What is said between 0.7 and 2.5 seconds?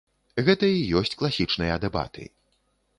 і ёсць класічныя дэбаты.